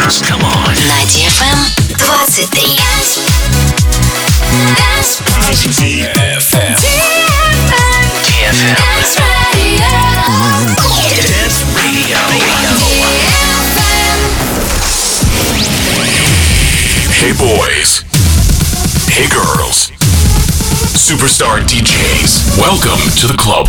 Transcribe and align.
dance. 0.00 0.22
Come 0.22 0.42
on. 0.42 0.74
На 0.86 1.02
DFM 1.04 1.58
23. 1.98 2.60
DFM. 5.70 6.76
DFM. 8.26 8.76
Dance 11.28 11.64
Radio. 11.76 12.18
Hey 17.12 17.32
boys. 17.32 18.04
Hey 19.08 19.28
girls. 19.28 19.90
Superstar 20.96 21.60
DJs. 21.60 22.58
Welcome 22.58 23.00
to 23.20 23.26
the 23.26 23.36
club. 23.36 23.68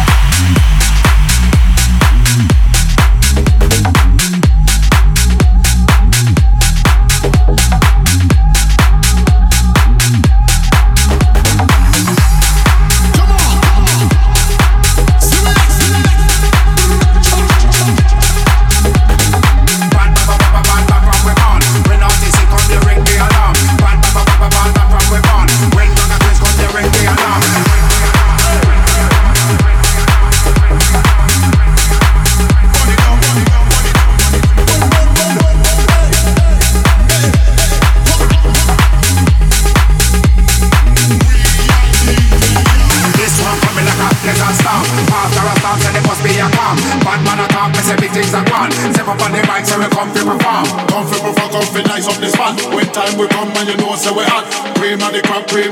inna 55.01 55.11
the 55.11 55.21
concrete 55.21 55.70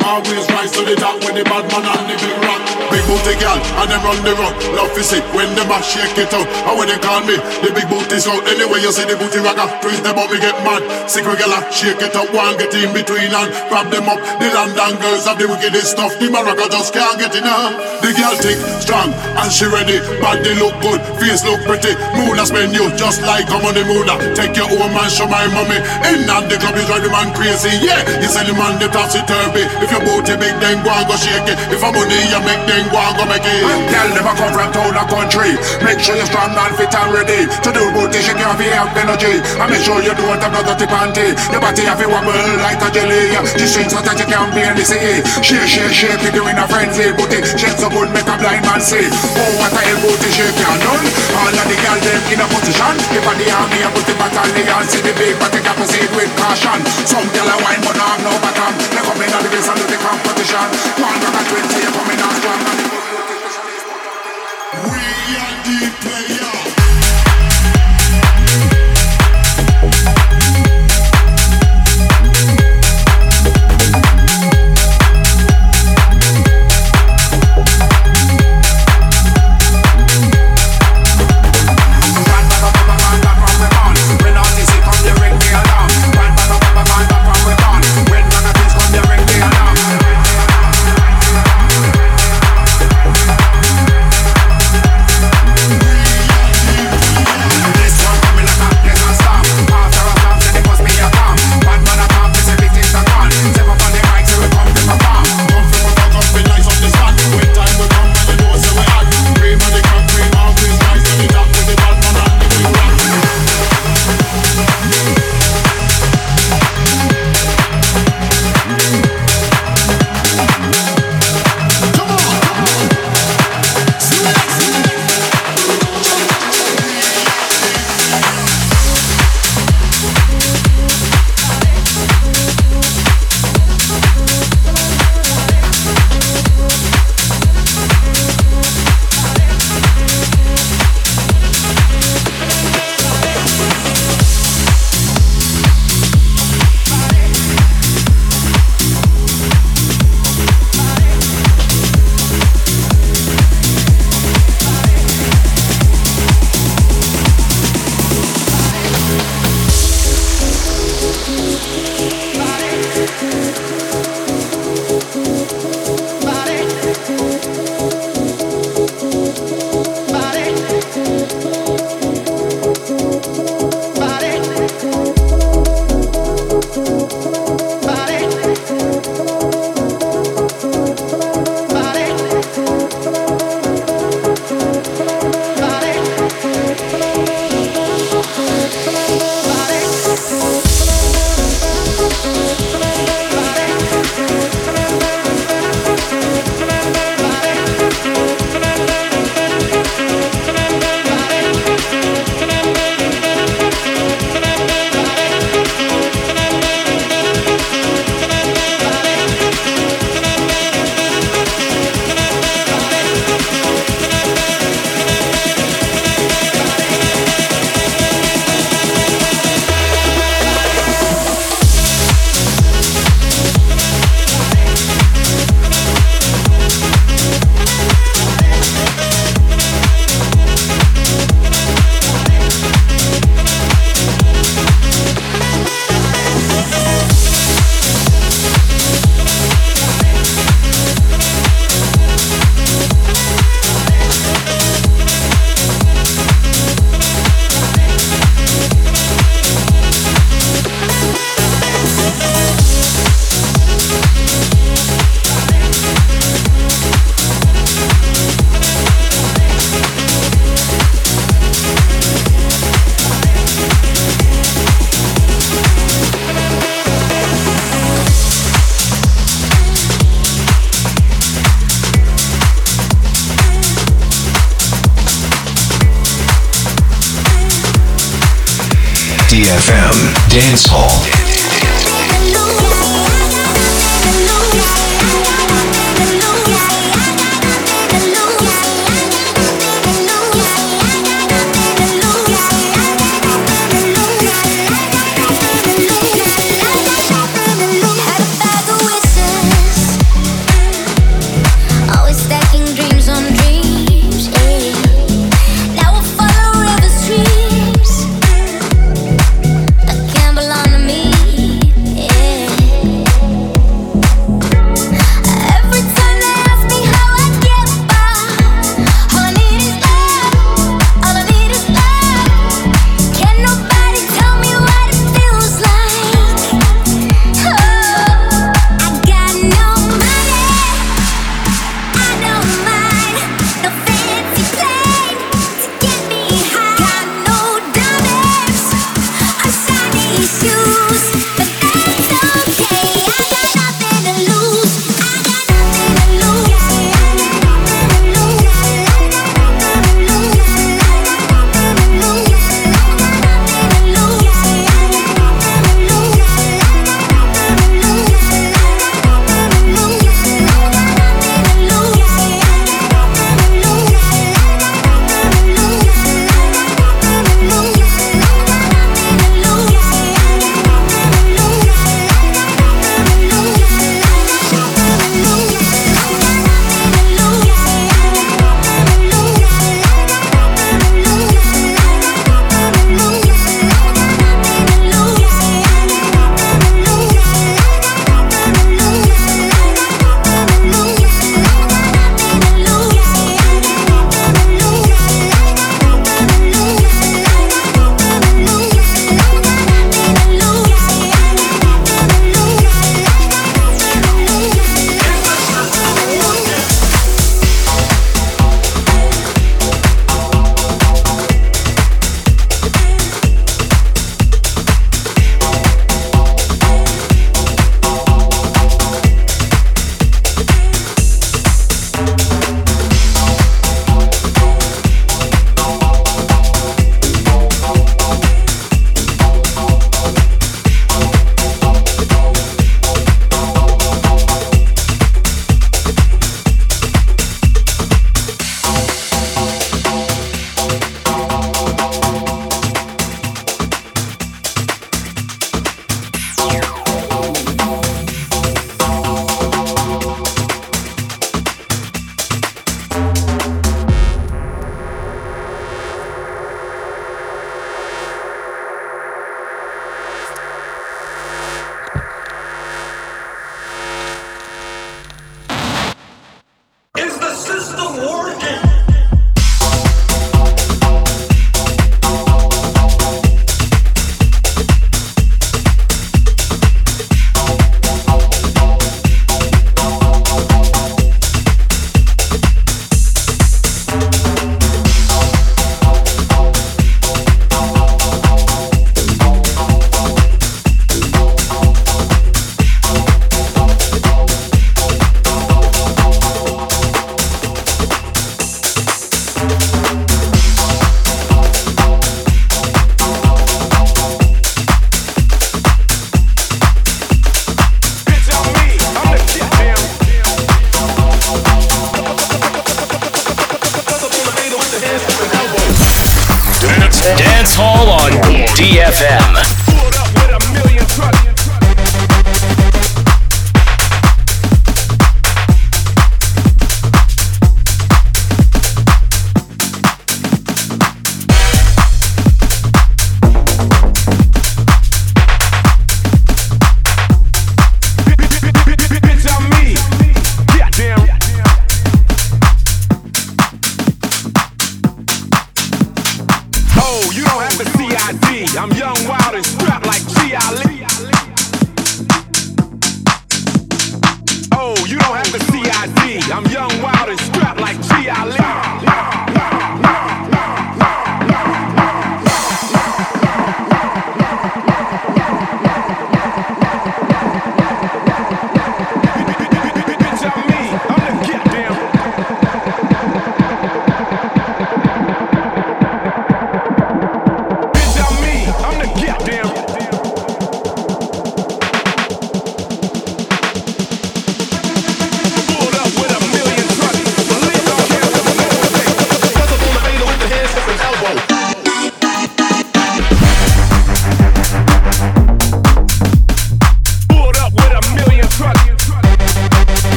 shake 5.90 6.18
it 6.22 6.34
out. 6.34 6.46
How 6.64 6.78
when 6.78 6.88
they 6.88 7.00
call 7.02 7.26
me, 7.26 7.36
the 7.66 7.74
big 7.74 7.90
booty's 7.90 8.30
out. 8.30 8.46
Anyway, 8.46 8.80
you 8.86 8.94
see 8.94 9.06
the 9.10 9.18
booty 9.18 9.42
ragga, 9.42 9.66
twist 9.82 10.06
them 10.06 10.18
up, 10.22 10.30
me 10.30 10.38
get 10.38 10.56
mad. 10.62 10.86
Sick 11.10 11.26
regular, 11.26 11.60
shake 11.74 12.00
it 12.00 12.14
up, 12.14 12.30
one 12.30 12.56
get 12.62 12.74
in 12.78 12.94
between 12.94 13.34
and 13.34 13.50
grab 13.68 13.90
them 13.90 14.06
up. 14.06 14.22
The 14.38 14.48
London 14.54 14.94
girls 15.02 15.26
have 15.26 15.42
the 15.42 15.50
wickedest 15.50 15.98
stuff. 15.98 16.14
The 16.22 16.30
maraca 16.30 16.70
just 16.70 16.94
can't 16.94 17.18
get 17.18 17.34
enough. 17.34 17.74
The 18.06 18.14
girl 18.14 18.36
thick, 18.38 18.60
strong, 18.80 19.10
and 19.12 19.50
she 19.50 19.66
ready. 19.66 19.98
Body 20.22 20.54
look 20.62 20.78
good, 20.86 21.02
face 21.18 21.42
look 21.44 21.60
pretty. 21.66 21.98
Moon 22.16 22.38
has 22.38 22.54
been 22.54 22.72
you 22.72 22.86
just 22.96 23.26
like 23.26 23.50
I'm 23.50 23.66
on 23.66 23.74
the 23.74 23.84
moon. 23.90 24.08
Take 24.38 24.56
your 24.56 24.70
own 24.70 24.94
man, 24.94 25.10
show 25.10 25.28
my 25.28 25.50
mommy. 25.52 25.82
In 26.08 26.30
and 26.30 26.46
the 26.48 26.58
club 26.62 26.78
is 26.78 26.86
drive 26.86 27.04
the 27.04 27.10
man 27.10 27.34
crazy. 27.34 27.74
Yeah, 27.82 28.06
you 28.22 28.30
say 28.30 28.46
the 28.46 28.54
man 28.54 28.78
the 28.78 28.88
topsy 28.94 29.26
turvy. 29.26 29.66
If 29.82 29.90
your 29.90 30.06
booty 30.06 30.38
big, 30.38 30.56
then 30.62 30.86
go 30.86 30.94
and 30.94 31.06
go 31.10 31.16
shake 31.18 31.50
it. 31.50 31.58
If 31.74 31.82
I'm 31.82 31.94
money, 31.98 32.20
you 32.30 32.42
make 32.46 32.64
then 32.70 32.86
go 32.94 33.00
and 33.02 33.16
go 33.18 33.26
make 33.26 33.44
it. 33.44 33.59
Girl 33.60 34.10
never 34.16 34.34
come 34.40 34.54
from 34.56 34.70
town 34.72 34.96
or 34.96 35.08
country. 35.10 35.58
Make 35.84 36.00
sure 36.00 36.16
you're 36.16 36.30
strong 36.30 36.56
and 36.56 36.74
fit 36.80 36.94
and 36.96 37.12
ready. 37.12 37.46
To 37.46 37.70
do 37.76 37.84
booty 37.92 38.20
shake 38.24 38.40
you 38.40 38.48
have 38.48 38.62
have 38.62 38.96
energy. 38.96 39.44
And 39.60 39.68
make 39.68 39.84
sure 39.84 40.00
you 40.00 40.16
don't 40.16 40.40
have 40.40 40.54
no 40.54 40.62
dirty 40.64 40.88
panty. 40.88 41.36
Your 41.52 41.60
body 41.60 41.84
have 41.84 42.00
to 42.00 42.08
wobble 42.08 42.36
like 42.64 42.80
a 42.80 42.90
jelly. 42.94 43.36
The 43.36 43.66
strings 43.68 43.92
so 43.92 44.00
that 44.00 44.16
you 44.16 44.28
can't 44.30 44.52
barely 44.56 44.86
see 44.86 45.20
Shake, 45.44 45.68
shake, 45.68 45.92
shake 45.92 46.22
you 46.24 46.32
doing 46.32 46.56
a 46.56 46.66
frenzy. 46.70 47.12
Booty 47.16 47.44
shake 47.44 47.76
so 47.76 47.92
good 47.92 48.10
make 48.16 48.28
a 48.28 48.36
blind 48.40 48.64
man 48.64 48.80
see. 48.80 49.04
Oh 49.04 49.52
what 49.60 49.76
a 49.76 49.82
hell 49.84 50.00
booty 50.04 50.30
shake 50.32 50.56
you 50.56 50.74
done. 50.80 51.06
All 51.36 51.52
of 51.52 51.66
the 51.68 51.76
girls 51.84 52.02
them 52.06 52.22
in 52.32 52.40
a 52.40 52.48
position. 52.48 52.96
If 53.12 53.26
I 53.28 53.34
the 53.36 53.48
army 53.52 53.80
a 53.84 53.90
booty 53.92 54.14
battalion. 54.16 54.84
See 54.88 55.04
the 55.04 55.14
big 55.18 55.36
body 55.42 55.60
can 55.60 55.76
proceed 55.76 56.10
with 56.16 56.32
caution. 56.40 56.80
Some 57.04 57.28
girl 57.36 57.50
a 57.52 57.56
wine 57.60 57.82
but 57.84 57.96
not 58.00 58.16
have 58.16 58.22
no 58.24 58.34
bottom. 58.40 58.74
They 58.94 59.04
come 59.04 59.22
in 59.22 59.34
on 59.34 59.42
the 59.44 59.50
base 59.52 59.68
and 59.68 59.78
do 59.80 59.86
the 59.88 59.98
competition. 60.00 60.68
One 61.02 61.18
rock 61.20 61.36
a 61.36 61.42
twenty 61.50 61.78
you 61.84 61.92
coming 61.92 62.22
on 62.22 62.34
strong. 62.40 62.62
and 62.70 62.99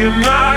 you 0.00 0.08
day 0.08 0.49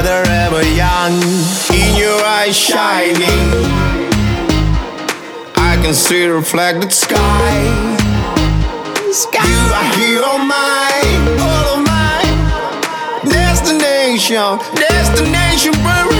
together 0.00 0.30
ever 0.30 0.62
young. 0.62 1.12
In 1.74 1.96
your 1.96 2.24
eyes 2.24 2.56
shining, 2.56 3.48
I 5.56 5.78
can 5.82 5.94
see 5.94 6.26
the 6.26 6.34
reflected 6.34 6.92
sky. 6.92 7.16
sky. 9.12 9.46
You 9.46 9.60
are 9.78 9.90
here 9.98 10.22
oh 10.24 10.30
all 10.30 10.38
mine, 10.38 11.22
all 11.40 11.66
of 11.76 11.80
mine. 11.86 13.30
Destination, 13.30 14.58
destination, 14.74 15.72
burning. 15.84 16.19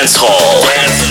Dance 0.00 0.16
Hall. 0.16 0.62
Dance. 0.62 1.09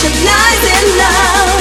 passion 0.00 0.24
lies 0.24 0.64
in 0.64 0.86
love. 0.96 1.60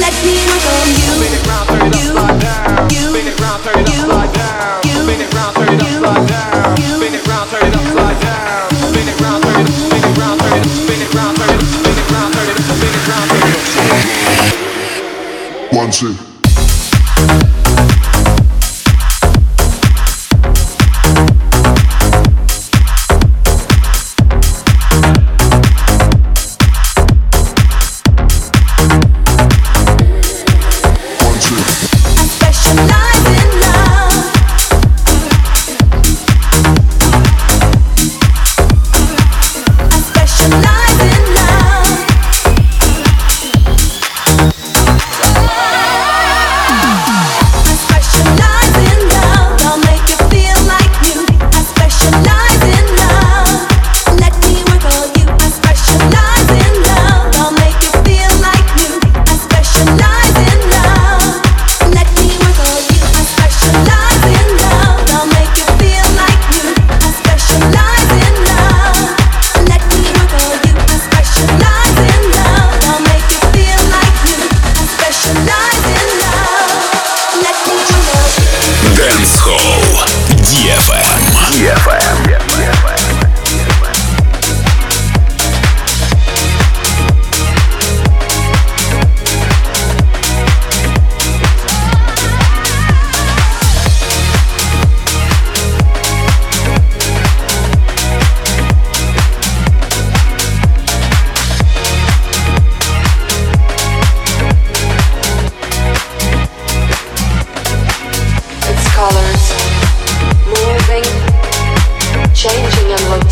Let 0.00 0.12
me 0.24 0.36
look 0.44 0.64
on 0.68 0.88
you. 1.00 1.16
Spin 1.16 1.32
it 1.32 1.46
round, 1.48 1.68
turn 1.68 1.80
it 1.80 1.96
upside 1.96 2.40
down. 2.40 2.90
Spin 2.90 3.26
it 3.26 3.40
round, 3.40 3.62
turn 3.64 3.78
it 3.80 3.88
upside 3.88 4.32
down. 4.34 4.82
Spin 4.82 5.20
it 5.20 5.32
round, 5.34 5.56
turn 5.56 5.68
it 5.68 5.80
upside 5.80 6.28
down. 6.28 6.76
Spin 6.76 7.14
it 7.14 7.26
round, 7.26 7.50
turn 7.50 7.66
it 7.66 7.76
upside 7.76 8.20
down. 8.20 8.68
Spin 8.70 9.08
it 9.08 9.20
round, 9.20 9.42
turn 9.42 9.60
it, 9.60 9.68
spin 9.68 10.04
it 10.04 10.18
round, 10.18 10.40
turn 10.40 10.60
it, 10.60 10.68
spin 10.68 11.00
it 11.00 11.14
round, 11.14 11.36
turn 11.38 11.50
it, 11.50 11.64
spin 11.64 11.96
it 11.96 12.10
round, 12.12 12.34
turn 12.34 12.48
it, 12.50 12.58
spin 12.60 12.92
it 12.92 13.08
round, 13.08 13.30
turn 13.30 13.48
it. 15.62 15.76
One, 15.76 15.90
two. 15.90 16.29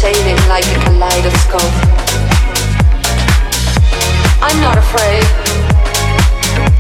fading 0.09 0.41
like 0.49 0.65
a 0.65 0.79
kaleidoscope. 0.85 1.75
I'm 4.41 4.59
not 4.67 4.79
afraid. 4.79 5.25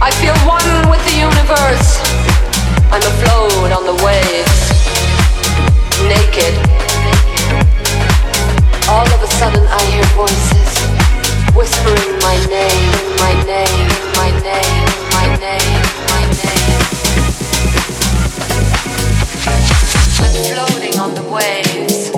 I 0.00 0.10
feel 0.20 0.36
one 0.56 0.70
with 0.88 1.02
the 1.08 1.16
universe. 1.28 1.90
I'm 2.88 3.04
afloat 3.12 3.70
on 3.76 3.84
the 3.90 3.96
waves, 4.06 4.60
naked. 6.08 6.54
All 8.88 9.08
of 9.16 9.20
a 9.20 9.30
sudden 9.38 9.64
I 9.78 9.82
hear 9.92 10.06
voices 10.16 10.72
whispering 11.52 12.12
my 12.28 12.36
name, 12.56 12.92
my 13.24 13.34
name, 13.52 13.88
my 14.20 14.30
name, 14.48 14.88
my 15.18 15.26
name, 15.44 15.82
my 16.12 16.22
name. 16.44 16.80
I'm 20.24 20.32
floating 20.48 20.96
on 20.98 21.14
the 21.14 21.26
waves. 21.30 22.17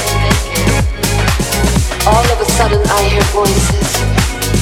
Sudden, 2.61 2.85
I 2.93 3.01
hear 3.09 3.25
voices 3.33 3.89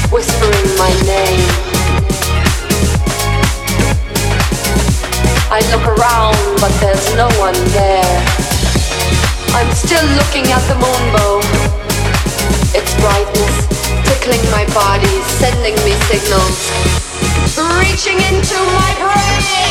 whispering 0.08 0.70
my 0.80 0.88
name. 1.04 1.44
I 5.52 5.60
look 5.68 5.84
around, 5.84 6.40
but 6.62 6.72
there's 6.80 7.14
no 7.20 7.28
one 7.36 7.60
there. 7.76 8.16
I'm 9.52 9.70
still 9.76 10.08
looking 10.16 10.48
at 10.48 10.64
the 10.72 10.80
moonbow. 10.80 11.44
Its 12.72 12.96
brightness 13.04 13.68
tickling 14.08 14.48
my 14.50 14.64
body, 14.74 15.20
sending 15.36 15.76
me 15.84 15.92
signals, 16.08 16.72
reaching 17.84 18.16
into 18.32 18.56
my 18.80 18.96
brain. 18.96 19.69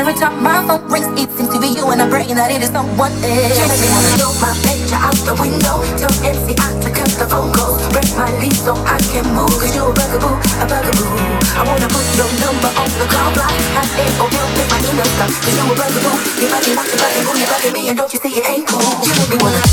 Every 0.00 0.14
time 0.14 0.42
my 0.42 0.64
phone 0.64 0.80
rings, 0.88 1.12
it 1.20 1.28
seems 1.36 1.52
to 1.52 1.60
be 1.60 1.76
you 1.76 1.84
and 1.92 2.00
I'm 2.00 2.08
praying 2.08 2.32
that 2.32 2.48
it 2.48 2.64
is 2.64 2.72
someone 2.72 3.12
else. 3.20 3.52
You 3.52 3.68
make 3.68 3.84
me 3.84 3.88
wanna 3.92 4.16
throw 4.16 4.32
my 4.40 4.56
picture 4.64 4.96
out 4.96 5.12
the 5.28 5.36
window, 5.36 5.84
tell 6.00 6.08
MCI 6.24 6.56
to 6.56 6.88
cut 6.88 7.12
the 7.20 7.28
phone 7.28 7.52
calls, 7.52 7.84
break 7.92 8.08
my 8.16 8.32
lease 8.40 8.64
so 8.64 8.72
I 8.88 8.96
can 9.12 9.28
move. 9.36 9.52
Cause 9.60 9.76
you're 9.76 9.84
a 9.84 9.92
bugaboo, 9.92 10.40
a 10.56 10.64
bugaboo. 10.64 11.04
I 11.52 11.68
wanna 11.68 11.84
put 11.92 12.06
your 12.16 12.32
number 12.40 12.72
on 12.80 12.88
the 12.96 13.06
call 13.12 13.28
block, 13.36 13.52
have 13.76 13.92
it 14.00 14.16
or 14.16 14.28
you'll 14.32 14.50
pick 14.56 14.68
my 14.72 14.80
email 14.88 15.10
stuff. 15.20 15.36
Cause 15.36 15.52
you're 15.52 15.68
a 15.68 15.76
bugaboo, 15.76 16.16
you 16.40 16.48
bugging, 16.48 16.80
you 16.80 16.96
bugging, 16.96 17.36
you 17.36 17.46
bugging 17.52 17.74
me, 17.76 17.82
and 17.92 17.96
don't 18.00 18.08
you 18.08 18.20
see 18.24 18.40
it 18.40 18.48
ain't 18.48 18.64
cool? 18.72 18.80
You 19.04 19.12
make 19.20 19.28
me 19.28 19.36
wanna. 19.36 19.69